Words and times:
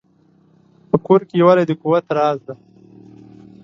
په 0.89 0.97
کور 1.05 1.21
کې 1.27 1.35
یووالی 1.37 1.63
د 1.67 1.71
قوت 1.81 2.05
راز 2.17 2.39
دی. 2.47 2.55